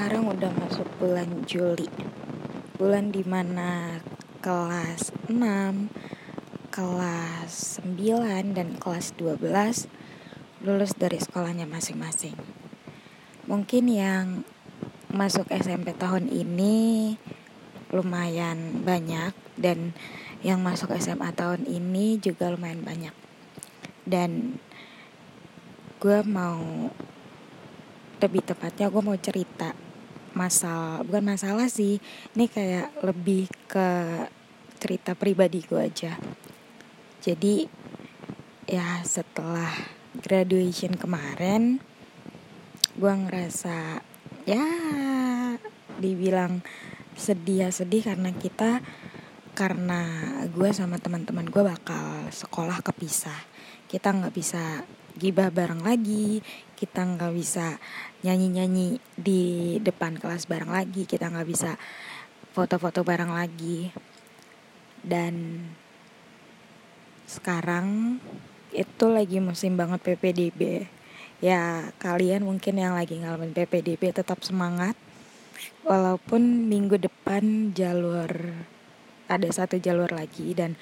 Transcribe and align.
sekarang 0.00 0.32
udah 0.32 0.48
masuk 0.56 0.88
bulan 0.96 1.44
Juli. 1.44 1.84
Bulan 2.80 3.12
di 3.12 3.20
mana 3.20 4.00
kelas 4.40 5.12
6 5.28 5.36
Kelas 6.72 7.84
9 7.84 8.56
dan 8.56 8.80
kelas 8.80 9.12
12 9.20 9.44
Lulus 10.64 10.96
dari 10.96 11.20
sekolahnya 11.20 11.68
masing-masing. 11.68 12.32
Mungkin 13.44 13.92
yang 13.92 14.48
masuk 15.12 15.52
SMP 15.52 15.92
tahun 15.92 16.32
ini 16.32 17.20
Lumayan 17.92 18.80
banyak 18.80 19.36
Dan 19.60 19.92
yang 20.40 20.64
masuk 20.64 20.96
SMA 20.96 21.28
tahun 21.36 21.68
ini 21.68 22.16
juga 22.16 22.48
lumayan 22.48 22.80
banyak. 22.80 23.12
Dan 24.08 24.56
gue 26.00 26.24
mau 26.24 26.88
lebih 28.16 28.48
tepatnya 28.48 28.88
gue 28.88 29.02
mau 29.04 29.20
cerita 29.20 29.89
masalah 30.34 31.02
bukan 31.06 31.24
masalah 31.36 31.66
sih. 31.66 31.98
Ini 32.36 32.46
kayak 32.46 33.02
lebih 33.04 33.50
ke 33.66 33.88
cerita 34.80 35.12
pribadi 35.12 35.60
gue 35.64 35.80
aja. 35.80 36.16
Jadi 37.20 37.68
ya 38.70 39.02
setelah 39.04 39.70
graduation 40.16 40.96
kemarin 40.96 41.82
gue 42.96 43.12
ngerasa 43.12 44.02
ya 44.48 44.66
dibilang 46.00 46.64
sedih 47.14 47.66
ya 47.66 47.70
sedih 47.70 48.02
karena 48.02 48.32
kita 48.32 48.80
karena 49.52 50.00
gue 50.48 50.70
sama 50.72 50.96
teman-teman 50.96 51.44
gue 51.50 51.60
bakal 51.60 52.32
sekolah 52.32 52.80
kepisah. 52.80 53.36
Kita 53.84 54.14
nggak 54.14 54.34
bisa 54.34 54.86
gibah 55.16 55.50
bareng 55.50 55.82
lagi 55.82 56.42
kita 56.78 57.02
nggak 57.02 57.32
bisa 57.34 57.76
nyanyi-nyanyi 58.22 59.00
di 59.16 59.76
depan 59.80 60.16
kelas 60.16 60.46
bareng 60.46 60.70
lagi 60.70 61.08
kita 61.08 61.28
nggak 61.28 61.48
bisa 61.48 61.76
foto-foto 62.52 63.06
bareng 63.06 63.32
lagi. 63.32 63.90
Dan 65.00 65.64
sekarang 67.24 68.18
itu 68.70 69.06
lagi 69.10 69.38
musim 69.42 69.74
banget 69.74 70.02
PPDB 70.02 70.86
ya 71.40 71.88
kalian 71.96 72.44
mungkin 72.44 72.76
yang 72.76 72.94
lagi 72.94 73.16
ngalamin 73.18 73.56
PPDB 73.56 74.12
tetap 74.12 74.44
semangat. 74.44 74.94
Walaupun 75.84 76.68
minggu 76.68 77.00
depan 77.00 77.72
jalur 77.72 78.28
ada 79.30 79.48
satu 79.48 79.76
jalur 79.80 80.08
lagi 80.10 80.52
dan 80.52 80.76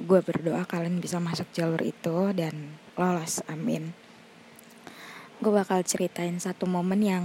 gue 0.00 0.20
berdoa 0.20 0.64
kalian 0.64 1.00
bisa 1.00 1.20
masuk 1.20 1.48
jalur 1.52 1.80
itu 1.82 2.32
dan 2.36 2.76
lolos 3.00 3.40
amin. 3.48 3.96
Gue 5.40 5.48
bakal 5.56 5.80
ceritain 5.88 6.36
satu 6.36 6.68
momen 6.68 7.00
yang 7.00 7.24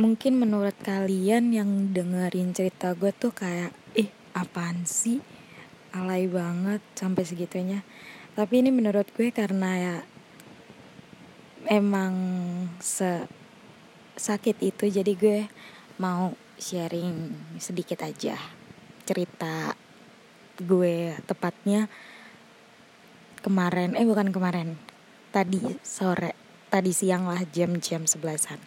mungkin 0.00 0.40
menurut 0.40 0.72
kalian 0.80 1.52
yang 1.52 1.92
dengerin 1.92 2.56
cerita 2.56 2.96
gue 2.96 3.12
tuh 3.12 3.36
kayak 3.36 3.76
ih 3.92 4.08
apaan 4.32 4.88
sih? 4.88 5.20
Alay 5.92 6.24
banget 6.24 6.80
sampai 6.96 7.28
segitunya. 7.28 7.84
Tapi 8.32 8.64
ini 8.64 8.72
menurut 8.72 9.12
gue 9.12 9.28
karena 9.28 9.70
ya 9.76 9.96
emang 11.68 12.16
se 12.80 13.28
sakit 14.16 14.56
itu 14.64 14.88
jadi 14.88 15.12
gue 15.12 15.40
mau 16.00 16.32
sharing 16.56 17.36
sedikit 17.60 18.08
aja 18.08 18.40
cerita 19.04 19.76
gue 20.60 21.12
tepatnya 21.28 21.92
kemarin 23.40 23.96
eh 23.96 24.04
bukan 24.04 24.32
kemarin. 24.32 24.76
Tadi 25.32 25.60
sore 25.80 26.36
tadi 26.70 26.94
siang 26.94 27.26
lah 27.26 27.42
jam-jam 27.50 28.06
sebelasan. 28.06 28.60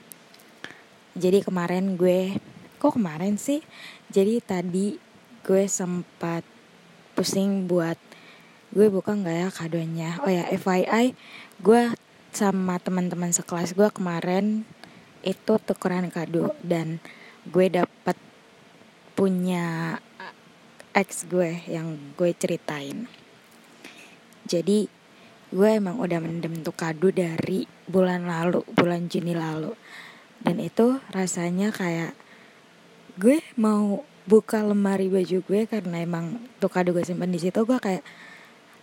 Jadi 1.16 1.45
kemarin 1.45 1.95
gue 1.95 2.35
kok 2.81 2.99
kemarin 2.99 3.39
sih? 3.39 3.63
Jadi 4.11 4.44
tadi 4.44 4.99
gue 5.45 5.63
sempat 5.69 6.44
pusing 7.16 7.69
buat 7.69 7.95
gue 8.73 8.89
buka 8.89 9.16
nggak 9.16 9.38
ya 9.38 9.50
kadonya? 9.53 10.09
Oh 10.25 10.31
ya 10.31 10.50
FYI 10.51 11.16
gue 11.62 11.94
sama 12.33 12.81
teman-teman 12.81 13.29
sekelas 13.31 13.78
gue 13.78 13.88
kemarin 13.94 14.67
itu 15.23 15.53
tukeran 15.63 16.12
kado. 16.12 16.51
Dan 16.59 17.00
gue 17.47 17.72
dapet 17.72 18.17
punya 19.13 19.97
ex 20.94 21.25
gue 21.29 21.62
yang 21.69 21.95
gue 22.17 22.33
ceritain 22.35 23.07
jadi 24.50 24.90
gue 25.54 25.70
emang 25.70 26.02
udah 26.02 26.20
mendem 26.20 26.66
tuh 26.66 26.74
kado 26.74 27.14
dari 27.14 27.70
bulan 27.86 28.26
lalu 28.26 28.66
bulan 28.74 29.06
Juni 29.08 29.38
lalu. 29.38 29.76
Dan 30.44 30.59
itu 30.59 31.00
rasanya 31.14 31.72
kayak 31.72 32.18
gue 33.16 33.40
mau 33.56 34.04
buka 34.26 34.64
lemari 34.64 35.08
baju 35.12 35.40
gue 35.44 35.62
karena 35.70 36.04
emang 36.04 36.42
tuh 36.58 36.72
kado 36.72 36.92
gue 36.96 37.06
simpan 37.06 37.31
di 37.31 37.40
situ 37.40 37.64
gue 37.64 37.80
kayak 37.80 38.04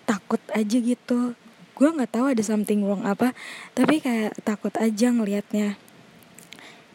takut 0.07 0.41
aja 0.53 0.79
gitu. 0.79 1.35
Gue 1.77 1.89
nggak 1.89 2.13
tahu 2.13 2.27
ada 2.33 2.43
something 2.45 2.85
wrong 2.85 3.09
apa 3.09 3.33
tapi 3.73 4.05
kayak 4.05 4.37
takut 4.45 4.73
aja 4.77 5.09
ngelihatnya 5.09 5.81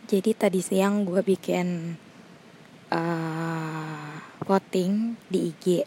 jadi 0.05 0.37
tadi 0.37 0.61
siang 0.61 1.01
gue 1.01 1.25
bikin 1.25 1.97
uh, 2.93 4.13
voting 4.45 5.17
di 5.25 5.49
IG 5.49 5.81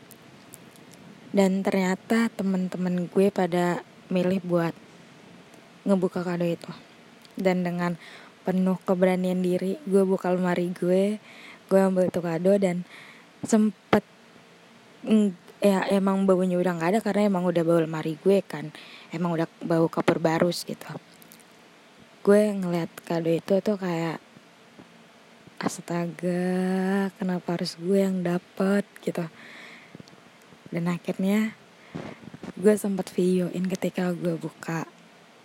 dan 1.39 1.63
ternyata 1.63 2.27
temen-temen 2.35 3.07
gue 3.07 3.31
pada 3.31 3.87
milih 4.11 4.43
buat 4.43 4.75
ngebuka 5.87 6.27
kado 6.27 6.43
itu. 6.43 6.67
Dan 7.39 7.63
dengan 7.63 7.95
penuh 8.43 8.75
keberanian 8.83 9.39
diri 9.39 9.79
gue 9.87 10.03
buka 10.03 10.35
lemari 10.35 10.75
gue 10.75 11.23
gue 11.69 11.79
ambil 11.79 12.09
itu 12.09 12.19
kado 12.25 12.57
dan 12.57 12.83
sempet 13.45 14.01
ya 15.61 15.85
emang 15.93 16.25
baunya 16.25 16.57
udah 16.59 16.75
nggak 16.75 16.91
ada 16.97 17.01
karena 17.05 17.29
emang 17.31 17.47
udah 17.47 17.63
bau 17.63 17.79
lemari 17.79 18.19
gue 18.19 18.43
kan. 18.43 18.75
Emang 19.15 19.39
udah 19.39 19.47
bau 19.63 19.87
koper 19.87 20.19
barus 20.19 20.67
gitu. 20.67 20.91
Gue 22.27 22.51
ngeliat 22.51 22.91
kado 23.07 23.31
itu 23.31 23.63
tuh 23.63 23.79
kayak 23.79 24.19
astaga 25.63 27.15
kenapa 27.15 27.55
harus 27.55 27.79
gue 27.79 28.03
yang 28.03 28.27
dapet? 28.27 28.83
gitu 29.07 29.23
dan 30.69 30.85
akhirnya 30.93 31.57
gue 32.59 32.75
sempat 32.75 33.09
videoin 33.15 33.65
ketika 33.71 34.11
gue 34.13 34.35
buka 34.35 34.85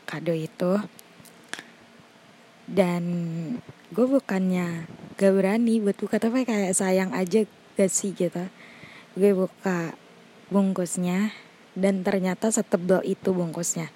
kado 0.09 0.34
itu. 0.34 0.81
Dan 2.63 3.03
gue 3.91 4.06
bukannya 4.07 4.88
gak 5.19 5.34
berani 5.35 5.84
buat 5.84 6.00
buka 6.00 6.17
tapi 6.17 6.47
kayak 6.47 6.73
sayang 6.73 7.11
aja 7.11 7.44
gak 7.75 7.91
sih 7.91 8.16
gitu. 8.16 8.50
Gue 9.13 9.31
buka 9.35 9.94
bungkusnya 10.50 11.35
dan 11.75 12.01
ternyata 12.01 12.50
setebal 12.50 13.03
itu 13.03 13.35
bungkusnya. 13.35 13.91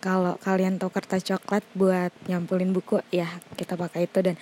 Kalau 0.00 0.40
kalian 0.40 0.80
tahu 0.80 0.88
kertas 0.90 1.22
coklat 1.28 1.60
buat 1.76 2.10
nyampulin 2.24 2.72
buku 2.72 3.04
ya 3.12 3.28
kita 3.56 3.76
pakai 3.76 4.08
itu. 4.08 4.18
Dan 4.20 4.36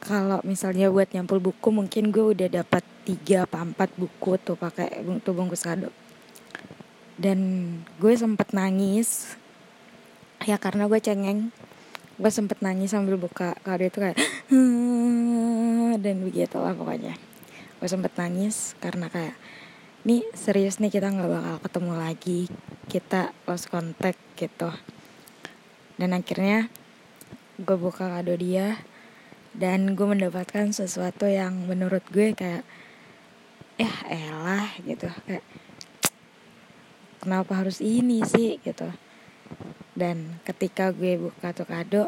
kalau 0.00 0.40
misalnya 0.48 0.88
buat 0.88 1.12
nyampul 1.12 1.38
buku 1.44 1.68
mungkin 1.68 2.08
gue 2.08 2.32
udah 2.32 2.48
dapat 2.48 2.80
tiga 3.04 3.44
apa 3.44 3.60
empat 3.60 3.92
buku 4.00 4.40
tuh 4.40 4.56
pakai 4.56 5.04
tuh 5.20 5.36
bungkus 5.36 5.60
kado. 5.60 5.92
Dan 7.20 7.38
gue 8.00 8.12
sempet 8.16 8.56
nangis. 8.56 9.36
Ya 10.48 10.56
karena 10.56 10.88
gue 10.88 10.96
cengeng. 11.04 11.52
Gue 12.16 12.32
sempet 12.32 12.64
nangis 12.64 12.96
sambil 12.96 13.20
buka 13.20 13.52
kado 13.60 13.84
itu 13.84 14.00
kayak 14.00 14.16
dan 16.00 16.16
begitu 16.24 16.56
lah 16.56 16.72
pokoknya. 16.72 17.12
Gue 17.76 17.88
sempet 17.88 18.16
nangis 18.16 18.72
karena 18.80 19.12
kayak 19.12 19.36
ini 20.08 20.24
serius 20.32 20.80
nih 20.80 20.88
kita 20.88 21.12
nggak 21.12 21.28
bakal 21.28 21.56
ketemu 21.60 21.92
lagi. 21.92 22.40
Kita 22.88 23.36
lost 23.44 23.68
contact 23.68 24.20
gitu. 24.40 24.72
Dan 26.00 26.16
akhirnya 26.16 26.72
gue 27.60 27.76
buka 27.76 28.08
kado 28.08 28.32
dia 28.40 28.80
dan 29.60 29.92
gue 29.92 30.06
mendapatkan 30.08 30.72
sesuatu 30.72 31.28
yang 31.28 31.68
menurut 31.68 32.00
gue 32.08 32.32
kayak 32.32 32.64
ya 33.76 33.92
elah 34.08 34.72
gitu. 34.80 35.04
Kayak 35.28 35.44
kenapa 37.20 37.60
harus 37.60 37.84
ini 37.84 38.24
sih? 38.24 38.56
Gitu. 38.64 38.88
Dan 39.92 40.40
ketika 40.48 40.96
gue 40.96 41.20
buka 41.20 41.52
tuh 41.52 41.68
kado 41.68 42.04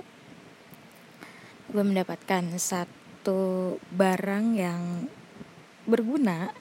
gue 1.68 1.84
mendapatkan 1.84 2.56
satu 2.56 3.76
barang 3.92 4.56
yang 4.56 5.08
berguna 5.84 6.52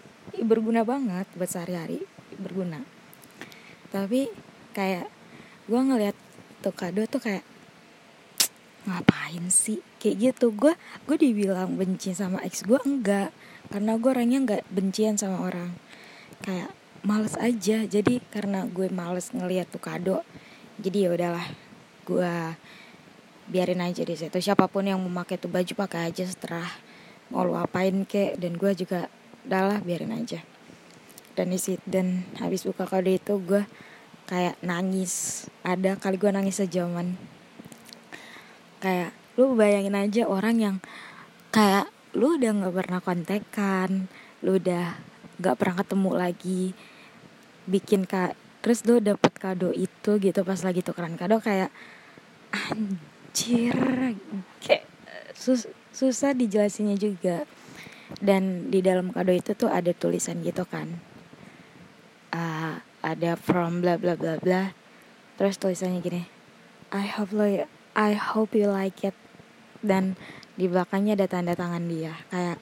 berguna 0.43 0.83
banget 0.83 1.23
buat 1.39 1.47
sehari-hari 1.47 2.03
berguna. 2.35 2.83
Tapi 3.95 4.27
kayak 4.75 5.07
gue 5.71 5.79
ngeliat 5.79 6.19
tuh 6.59 6.75
kado 6.75 7.07
tuh 7.07 7.23
kayak 7.23 7.47
ngapain 8.83 9.47
sih 9.47 9.79
kayak 10.01 10.33
gitu. 10.33 10.49
Gue 10.49 10.73
gue 11.05 11.17
dibilang 11.21 11.77
benci 11.77 12.17
sama 12.17 12.41
ex 12.41 12.65
gue 12.65 12.81
enggak. 12.81 13.29
Karena 13.69 14.01
gue 14.01 14.09
orangnya 14.09 14.39
enggak 14.41 14.63
bencian 14.73 15.21
sama 15.21 15.45
orang. 15.45 15.77
Kayak 16.41 16.73
males 17.05 17.37
aja. 17.37 17.85
Jadi 17.85 18.17
karena 18.33 18.65
gue 18.65 18.89
males 18.89 19.29
ngeliat 19.29 19.69
tuh 19.69 19.79
kado 19.79 20.25
jadi 20.81 20.97
ya 21.05 21.09
udahlah 21.13 21.45
gue 22.09 22.33
biarin 23.53 23.85
aja 23.85 24.01
di 24.01 24.17
situ. 24.17 24.33
Siapa 24.41 24.65
pun 24.65 24.89
yang 24.89 24.97
mau 24.97 25.21
pakai 25.21 25.37
tuh 25.37 25.53
baju 25.53 25.73
pakai 25.77 26.09
aja 26.09 26.25
setelah 26.25 26.65
mau 27.29 27.45
lu 27.45 27.53
apain 27.53 28.03
kek 28.03 28.41
dan 28.41 28.57
gue 28.57 28.71
juga 28.73 29.05
udahlah 29.45 29.77
biarin 29.85 30.09
aja. 30.17 30.41
Dan 31.37 31.53
di 31.53 31.61
situ 31.61 31.85
dan 31.85 32.25
habis 32.41 32.65
buka 32.65 32.89
kado 32.89 33.13
itu 33.13 33.37
gue 33.45 33.61
kayak 34.25 34.57
nangis. 34.65 35.45
Ada 35.61 36.01
kali 36.01 36.17
gue 36.17 36.31
nangis 36.33 36.57
sejaman 36.57 37.13
kayak 38.81 39.13
lu 39.39 39.55
bayangin 39.55 39.95
aja 39.95 40.27
orang 40.27 40.55
yang 40.59 40.75
kayak 41.51 41.87
lu 42.17 42.35
udah 42.35 42.51
nggak 42.51 42.75
pernah 42.75 42.99
kontekan 42.99 43.89
lu 44.43 44.59
udah 44.59 44.97
nggak 45.39 45.55
pernah 45.55 45.75
ketemu 45.79 46.11
lagi 46.11 46.63
bikin 47.69 48.03
kak 48.03 48.35
terus 48.59 48.83
lu 48.83 48.99
dapet 48.99 49.33
kado 49.37 49.71
itu 49.71 50.11
gitu 50.19 50.41
pas 50.43 50.59
lagi 50.61 50.83
tukeran 50.83 51.15
kado 51.15 51.39
kayak 51.39 51.71
anjir 52.51 53.75
kayak 54.59 54.85
sus 55.33 55.67
susah 55.91 56.31
dijelasinnya 56.35 56.95
juga. 56.95 57.43
Dan 58.19 58.67
di 58.67 58.83
dalam 58.83 59.15
kado 59.15 59.31
itu 59.31 59.55
tuh 59.55 59.71
ada 59.71 59.95
tulisan 59.95 60.43
gitu 60.43 60.67
kan 60.67 60.99
uh, 62.35 62.79
ada 62.99 63.39
from 63.39 63.83
bla 63.83 63.95
bla 63.95 64.19
bla 64.19 64.35
bla 64.35 64.75
terus 65.39 65.55
tulisannya 65.55 65.99
gini 66.03 66.23
I 66.91 67.07
hope 67.07 67.31
lo 67.31 67.47
I 67.97 68.15
hope 68.15 68.55
you 68.55 68.71
like 68.71 69.01
it. 69.03 69.15
Dan 69.81 70.15
di 70.55 70.69
belakangnya 70.69 71.17
ada 71.17 71.27
tanda 71.27 71.53
tangan 71.57 71.87
dia 71.89 72.13
kayak 72.29 72.59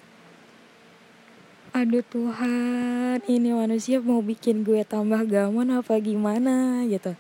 aduh 1.70 2.02
Tuhan 2.02 3.22
ini 3.30 3.54
manusia 3.54 4.02
mau 4.02 4.26
bikin 4.26 4.66
gue 4.66 4.82
tambah 4.82 5.22
gamon 5.30 5.70
apa 5.76 6.02
gimana? 6.02 6.82
gitu. 6.90 7.14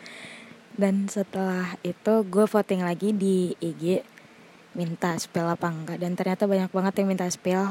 Dan 0.79 1.05
setelah 1.11 1.75
itu 1.85 2.23
gue 2.25 2.45
voting 2.47 2.81
lagi 2.81 3.13
di 3.13 3.53
IG 3.59 4.01
minta 4.73 5.13
spell 5.21 5.51
apa 5.51 5.69
enggak. 5.69 6.01
Dan 6.01 6.17
ternyata 6.17 6.49
banyak 6.49 6.71
banget 6.71 6.93
yang 7.03 7.07
minta 7.13 7.27
spell 7.29 7.67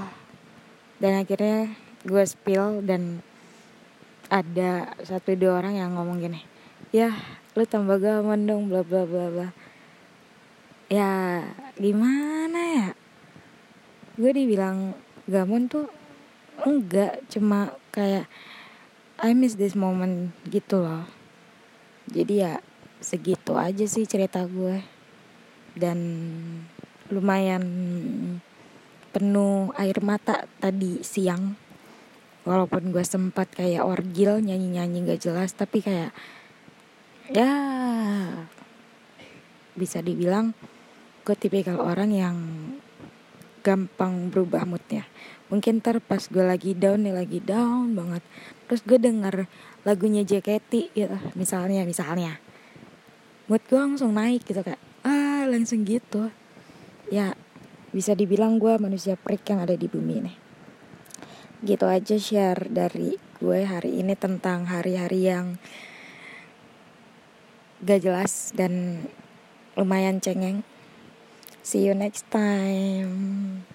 dan 0.98 1.22
akhirnya 1.22 1.70
gue 2.02 2.24
spill 2.26 2.82
dan 2.82 3.22
ada 4.28 4.92
satu 5.02 5.34
dua 5.38 5.62
orang 5.62 5.78
yang 5.78 5.90
ngomong 5.94 6.20
gini 6.20 6.42
ya 6.90 7.14
lu 7.54 7.64
tambah 7.64 7.96
gaman 7.98 8.44
dong 8.44 8.68
bla 8.68 8.84
bla 8.84 9.06
bla 9.06 9.26
bla 9.30 9.48
ya 10.88 11.44
gimana 11.76 12.60
ya? 12.60 12.88
Gue 14.16 14.32
dibilang 14.32 14.96
gamon 15.28 15.68
tuh 15.68 15.86
enggak 16.64 17.22
cuma 17.28 17.76
kayak 17.92 18.26
I 19.20 19.36
miss 19.36 19.60
this 19.60 19.76
moment 19.76 20.32
gitu 20.48 20.80
loh. 20.80 21.04
Jadi 22.08 22.40
ya 22.40 22.64
segitu 23.04 23.54
aja 23.60 23.84
sih 23.84 24.08
cerita 24.08 24.42
gue. 24.48 24.80
Dan 25.76 25.98
lumayan 27.12 27.64
penuh 29.12 29.70
air 29.76 30.00
mata 30.00 30.48
tadi 30.58 31.04
siang. 31.04 31.54
Walaupun 32.48 32.96
gue 32.96 33.04
sempat 33.04 33.52
kayak 33.52 33.84
orgil 33.84 34.40
nyanyi-nyanyi 34.40 35.04
gak 35.04 35.20
jelas 35.20 35.52
tapi 35.52 35.84
kayak 35.84 36.16
ya 37.28 37.52
bisa 39.76 40.00
dibilang 40.00 40.56
gue 41.28 41.36
tipikal 41.36 41.76
orang 41.76 42.08
yang 42.08 42.36
gampang 43.60 44.32
berubah 44.32 44.64
moodnya? 44.64 45.04
Mungkin 45.52 45.84
ntar 45.84 46.00
pas 46.00 46.24
gue 46.24 46.40
lagi 46.40 46.72
down 46.72 47.04
nih 47.04 47.12
lagi 47.12 47.44
down 47.44 47.92
banget. 47.92 48.24
Terus 48.64 48.80
gue 48.80 48.96
denger 48.96 49.44
lagunya 49.84 50.24
JKT 50.24 50.96
gitu 50.96 51.18
misalnya 51.36 51.84
misalnya. 51.84 52.40
Mood 53.44 53.60
gue 53.68 53.76
langsung 53.76 54.16
naik 54.16 54.48
gitu 54.48 54.64
kayak 54.64 54.80
ah 55.04 55.44
langsung 55.44 55.84
gitu. 55.84 56.32
Ya 57.12 57.36
bisa 57.92 58.16
dibilang 58.16 58.56
gue 58.56 58.80
manusia 58.80 59.20
prik 59.20 59.44
yang 59.52 59.60
ada 59.60 59.76
di 59.76 59.84
bumi 59.84 60.24
nih. 60.24 60.36
Gitu 61.60 61.84
aja 61.84 62.16
share 62.16 62.72
dari 62.72 63.20
gue 63.36 63.68
hari 63.68 64.00
ini 64.00 64.16
tentang 64.16 64.64
hari-hari 64.64 65.28
yang 65.28 65.60
gak 67.84 68.00
jelas 68.00 68.56
dan 68.56 69.04
lumayan 69.76 70.24
cengeng 70.24 70.64
see 71.68 71.84
you 71.84 71.92
next 71.92 72.24
time 72.30 73.66